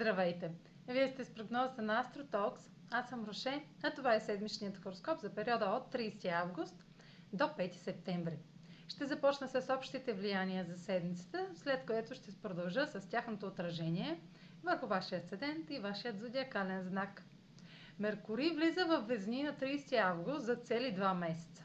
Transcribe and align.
Здравейте! 0.00 0.50
Вие 0.88 1.08
сте 1.08 1.24
с 1.24 1.34
прогнозата 1.34 1.82
на 1.82 2.04
AstroTalks. 2.04 2.60
Аз 2.90 3.08
съм 3.08 3.24
Роше, 3.24 3.64
а 3.82 3.90
това 3.90 4.14
е 4.14 4.20
седмичният 4.20 4.76
хороскоп 4.78 5.20
за 5.20 5.34
периода 5.34 5.64
от 5.64 5.94
30 5.94 6.32
август 6.32 6.84
до 7.32 7.44
5 7.44 7.72
септември. 7.74 8.38
Ще 8.88 9.06
започна 9.06 9.48
с 9.48 9.74
общите 9.74 10.12
влияния 10.12 10.64
за 10.64 10.78
седмицата, 10.78 11.46
след 11.54 11.86
което 11.86 12.14
ще 12.14 12.32
продължа 12.42 12.86
с 12.86 13.08
тяхното 13.08 13.46
отражение 13.46 14.20
върху 14.62 14.86
вашия 14.86 15.18
асцендент 15.18 15.70
и 15.70 15.78
вашият 15.78 16.18
зодиакален 16.20 16.82
знак. 16.82 17.22
Меркурий 17.98 18.50
влиза 18.50 18.84
в 18.86 19.00
Везни 19.00 19.42
на 19.42 19.52
30 19.52 19.96
август 19.98 20.44
за 20.44 20.56
цели 20.56 20.96
2 20.96 21.14
месеца. 21.14 21.64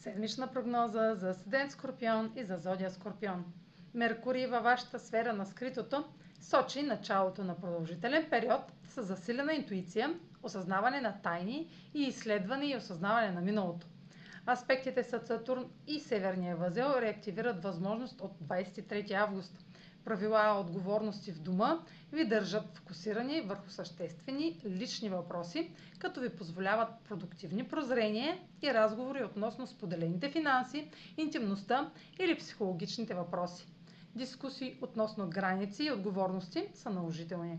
Седмична 0.00 0.46
прогноза 0.46 1.14
за 1.14 1.34
Седент 1.34 1.70
Скорпион 1.72 2.32
и 2.36 2.44
за 2.44 2.56
Зодия 2.56 2.90
Скорпион. 2.90 3.44
Меркурий 3.94 4.46
във 4.46 4.62
вашата 4.64 4.98
сфера 4.98 5.32
на 5.32 5.46
скритото 5.46 6.04
сочи 6.40 6.82
началото 6.82 7.44
на 7.44 7.56
продължителен 7.56 8.26
период 8.30 8.60
с 8.84 9.02
засилена 9.02 9.54
интуиция, 9.54 10.14
осъзнаване 10.42 11.00
на 11.00 11.20
тайни 11.22 11.68
и 11.94 12.02
изследване 12.02 12.66
и 12.66 12.76
осъзнаване 12.76 13.30
на 13.30 13.40
миналото. 13.40 13.86
Аспектите 14.48 15.02
с 15.02 15.20
Сатурн 15.20 15.64
и 15.86 16.00
Северния 16.00 16.56
възел 16.56 16.94
реактивират 17.00 17.62
възможност 17.62 18.20
от 18.20 18.32
23 18.38 19.12
август– 19.12 19.64
правила, 20.10 20.60
отговорности 20.60 21.32
в 21.32 21.40
дома 21.40 21.78
ви 22.12 22.24
държат 22.24 22.76
фокусирани 22.76 23.40
върху 23.40 23.70
съществени 23.70 24.60
лични 24.66 25.08
въпроси, 25.08 25.70
като 25.98 26.20
ви 26.20 26.28
позволяват 26.28 26.88
продуктивни 27.00 27.64
прозрения 27.64 28.38
и 28.62 28.74
разговори 28.74 29.24
относно 29.24 29.66
споделените 29.66 30.30
финанси, 30.30 30.88
интимността 31.16 31.90
или 32.18 32.38
психологичните 32.38 33.14
въпроси. 33.14 33.66
Дискусии 34.14 34.78
относно 34.82 35.28
граници 35.28 35.84
и 35.84 35.92
отговорности 35.92 36.68
са 36.74 36.90
наложителни. 36.90 37.58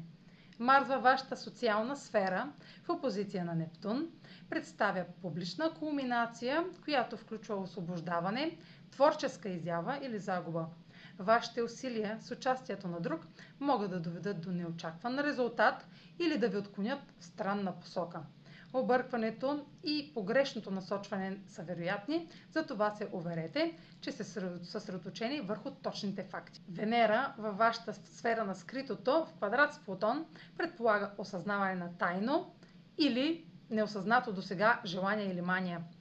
Марс 0.59 0.87
във 0.87 1.03
вашата 1.03 1.37
социална 1.37 1.97
сфера 1.97 2.51
в 2.83 2.89
опозиция 2.89 3.45
на 3.45 3.55
Нептун 3.55 4.07
представя 4.49 5.05
публична 5.21 5.73
кулминация, 5.73 6.65
която 6.83 7.17
включва 7.17 7.55
освобождаване, 7.55 8.57
творческа 8.91 9.49
изява 9.49 9.99
или 10.03 10.19
загуба– 10.19 10.65
Вашите 11.21 11.61
усилия 11.61 12.17
с 12.21 12.31
участието 12.31 12.87
на 12.87 12.99
друг 12.99 13.21
могат 13.59 13.91
да 13.91 13.99
доведат 13.99 14.41
до 14.41 14.51
неочакван 14.51 15.19
резултат 15.19 15.87
или 16.19 16.37
да 16.37 16.49
ви 16.49 16.57
отклонят 16.57 16.99
в 17.19 17.25
странна 17.25 17.79
посока. 17.79 18.19
Объркването 18.73 19.65
и 19.83 20.11
погрешното 20.13 20.71
насочване 20.71 21.37
са 21.47 21.63
вероятни, 21.63 22.27
затова 22.51 22.95
се 22.95 23.09
уверете, 23.11 23.77
че 24.01 24.11
сте 24.11 24.23
съсредоточени 24.63 25.41
върху 25.41 25.71
точните 25.71 26.23
факти. 26.23 26.61
Венера 26.71 27.33
във 27.37 27.57
вашата 27.57 27.93
сфера 27.93 28.43
на 28.45 28.55
скритото 28.55 29.11
в 29.25 29.33
квадрат 29.37 29.73
с 29.73 29.79
Плутон 29.79 30.25
предполага 30.57 31.11
осъзнаване 31.17 31.75
на 31.75 31.97
тайно 31.97 32.55
или 32.97 33.45
неосъзнато 33.69 34.33
до 34.33 34.41
сега 34.41 34.81
желание 34.85 35.25
или 35.25 35.41
мания– 35.41 35.81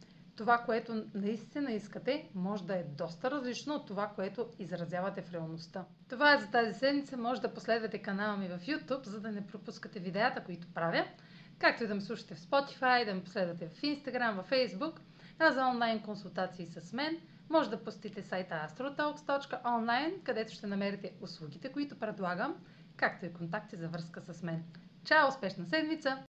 това, 0.41 0.59
което 0.59 1.05
наистина 1.15 1.73
искате, 1.73 2.29
може 2.35 2.65
да 2.65 2.77
е 2.77 2.85
доста 2.85 3.31
различно 3.31 3.75
от 3.75 3.87
това, 3.87 4.09
което 4.09 4.49
изразявате 4.59 5.23
в 5.23 5.33
реалността. 5.33 5.85
Това 6.09 6.35
е 6.35 6.39
за 6.39 6.51
тази 6.51 6.79
седмица. 6.79 7.17
Може 7.17 7.41
да 7.41 7.55
последвате 7.55 7.99
канала 7.99 8.37
ми 8.37 8.49
в 8.49 8.59
YouTube, 8.59 9.07
за 9.07 9.21
да 9.21 9.33
не 9.33 9.47
пропускате 9.47 10.01
видеята, 10.01 10.45
които 10.45 10.75
правя, 10.75 11.05
както 11.59 11.85
и 11.85 11.87
да 11.87 11.95
ме 11.95 12.01
слушате 12.01 12.35
в 12.35 12.39
Spotify, 12.39 13.05
да 13.05 13.15
ме 13.15 13.25
последвате 13.25 13.69
в 13.69 13.81
Instagram, 13.81 14.43
в 14.43 14.51
Facebook, 14.51 15.01
а 15.39 15.53
за 15.53 15.67
онлайн 15.67 16.03
консултации 16.03 16.67
с 16.67 16.93
мен 16.93 17.17
може 17.51 17.71
да 17.71 17.85
посетите 17.85 18.23
сайта 18.23 18.69
astrotalks.online, 18.69 20.23
където 20.23 20.53
ще 20.53 20.67
намерите 20.67 21.13
услугите, 21.21 21.73
които 21.73 21.99
предлагам, 21.99 22.57
както 22.97 23.27
и 23.27 23.33
контакти 23.33 23.77
за 23.77 23.89
връзка 23.89 24.21
с 24.21 24.43
мен. 24.43 24.65
Чао! 25.05 25.29
Успешна 25.29 25.67
седмица! 25.67 26.19